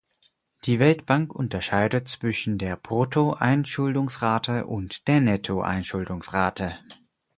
[0.65, 6.79] Die Weltbank unterscheidet zwischen der Brutto-Einschulungsrate und der Netto-Einschulungsrate.